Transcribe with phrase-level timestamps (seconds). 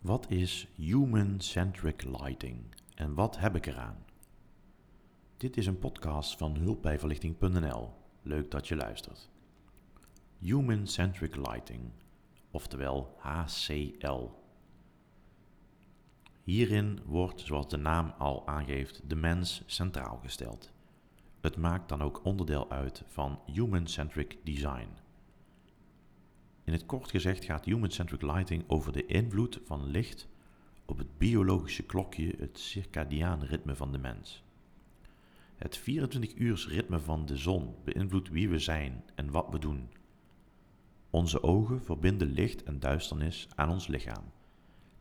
[0.00, 4.04] Wat is human-centric lighting en wat heb ik eraan?
[5.36, 7.92] Dit is een podcast van hulpbijverlichting.nl.
[8.22, 9.30] Leuk dat je luistert.
[10.38, 11.80] Human-centric lighting,
[12.50, 14.28] oftewel HCL.
[16.42, 20.72] Hierin wordt, zoals de naam al aangeeft, de mens centraal gesteld.
[21.40, 24.88] Het maakt dan ook onderdeel uit van human-centric design.
[26.70, 30.28] In het kort gezegd gaat human-centric lighting over de invloed van licht
[30.84, 34.42] op het biologische klokje, het circadiaan ritme van de mens.
[35.56, 39.88] Het 24 ritme van de zon beïnvloedt wie we zijn en wat we doen.
[41.10, 44.24] Onze ogen verbinden licht en duisternis aan ons lichaam.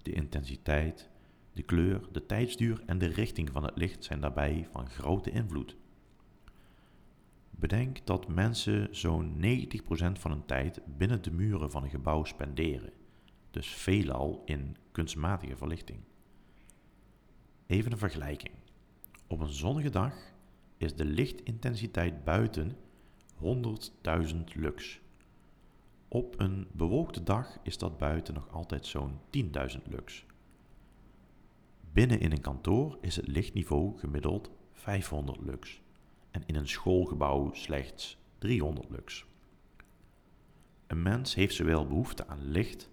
[0.02, 1.10] De intensiteit,
[1.54, 5.76] de kleur, de tijdsduur en de richting van het licht zijn daarbij van grote invloed.
[7.60, 9.40] Bedenk dat mensen zo'n 90%
[10.14, 12.94] van hun tijd binnen de muren van een gebouw spenderen,
[13.52, 16.00] dus veelal in kunstmatige verlichting.
[17.68, 18.54] Even een vergelijking.
[19.28, 20.14] Op een zonnige dag
[20.78, 22.78] is de lichtintensiteit buiten
[23.44, 25.00] 100.000 lux.
[26.08, 30.26] Op een bewolkte dag is dat buiten nog altijd zo'n 10.000 lux.
[31.92, 35.82] Binnen in een kantoor is het lichtniveau gemiddeld 500 lux
[36.32, 39.26] en in een schoolgebouw slechts 300 lux.
[40.88, 42.90] Een mens heeft zowel behoefte aan licht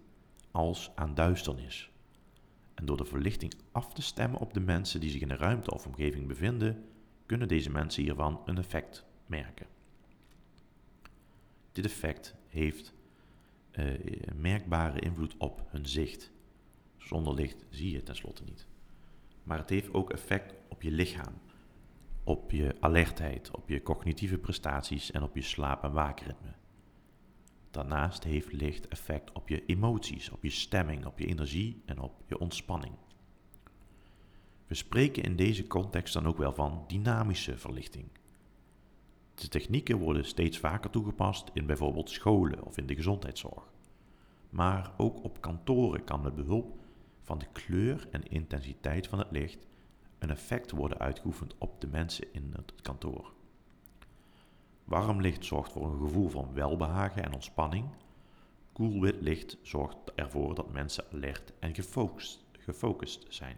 [0.50, 1.90] als aan duisternis.
[2.74, 5.70] En door de verlichting af te stemmen op de mensen die zich in de ruimte
[5.70, 6.84] of omgeving bevinden,
[7.26, 9.66] kunnen deze mensen hiervan een effect merken.
[11.72, 12.94] Dit effect heeft
[13.72, 13.94] uh,
[14.34, 16.32] merkbare invloed op hun zicht.
[16.96, 18.66] Zonder licht zie je tenslotte niet.
[19.42, 21.34] Maar het heeft ook effect op je lichaam
[22.26, 26.54] op je alertheid, op je cognitieve prestaties en op je slaap- en waakritme.
[27.70, 32.22] Daarnaast heeft licht effect op je emoties, op je stemming, op je energie en op
[32.26, 32.94] je ontspanning.
[34.66, 38.08] We spreken in deze context dan ook wel van dynamische verlichting.
[39.34, 43.72] De technieken worden steeds vaker toegepast in bijvoorbeeld scholen of in de gezondheidszorg.
[44.50, 46.78] Maar ook op kantoren kan met behulp
[47.22, 49.66] van de kleur en intensiteit van het licht
[50.18, 53.32] een effect worden uitgeoefend op de mensen in het kantoor.
[54.84, 57.88] Warm licht zorgt voor een gevoel van welbehagen en ontspanning.
[58.72, 63.56] Koel wit licht zorgt ervoor dat mensen alert en gefocust, gefocust zijn.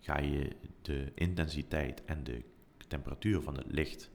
[0.00, 2.44] Ga je de intensiteit en de
[2.88, 4.10] temperatuur van het licht,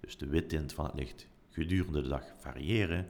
[0.00, 3.08] dus de wittint van het licht, gedurende de dag variëren,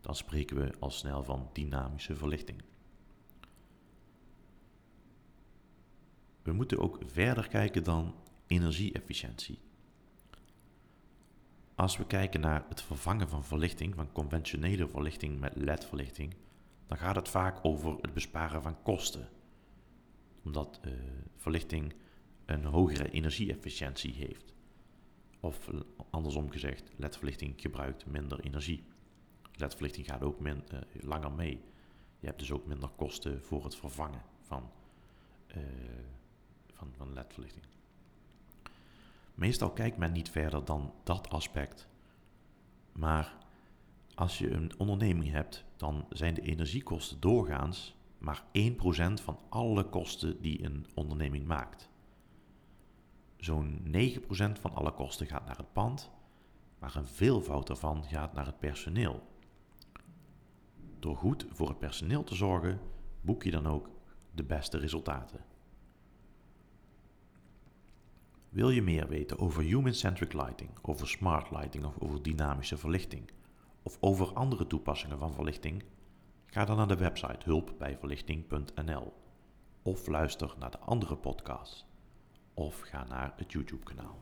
[0.00, 2.62] dan spreken we al snel van dynamische verlichting.
[6.42, 8.14] We moeten ook verder kijken dan
[8.46, 9.58] energie-efficiëntie.
[11.74, 16.34] Als we kijken naar het vervangen van verlichting, van conventionele verlichting met LED-verlichting,
[16.86, 19.28] dan gaat het vaak over het besparen van kosten.
[20.44, 20.92] Omdat uh,
[21.36, 21.94] verlichting
[22.46, 24.54] een hogere energie-efficiëntie heeft.
[25.40, 25.70] Of
[26.10, 28.84] andersom gezegd, LED-verlichting gebruikt minder energie.
[29.52, 31.60] LED-verlichting gaat ook uh, langer mee.
[32.18, 34.70] Je hebt dus ook minder kosten voor het vervangen van
[35.56, 35.62] uh,
[36.96, 37.64] van, ledverlichting.
[39.34, 41.88] Meestal kijkt men niet verder dan dat aspect.
[42.92, 43.36] Maar
[44.14, 50.40] als je een onderneming hebt, dan zijn de energiekosten doorgaans maar 1% van alle kosten
[50.40, 51.88] die een onderneming maakt.
[53.36, 56.10] Zo'n 9% van alle kosten gaat naar het pand,
[56.78, 59.22] maar een veelvoud daarvan gaat naar het personeel.
[60.98, 62.80] Door goed voor het personeel te zorgen,
[63.20, 63.90] boek je dan ook
[64.34, 65.44] de beste resultaten.
[68.50, 73.30] Wil je meer weten over human-centric lighting, over smart lighting of over dynamische verlichting,
[73.82, 75.84] of over andere toepassingen van verlichting?
[76.46, 79.12] Ga dan naar de website hulpbijverlichting.nl
[79.82, 81.86] of luister naar de andere podcasts
[82.54, 84.18] of ga naar het YouTube-kanaal.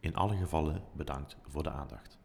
[0.00, 2.19] In alle gevallen bedankt voor de aandacht.